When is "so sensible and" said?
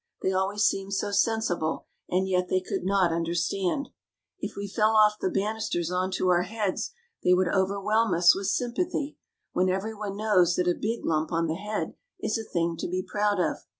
0.95-2.27